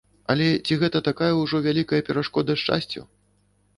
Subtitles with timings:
[0.33, 3.01] Але ці гэта такая ўжо вялікая перашкода шчасцю?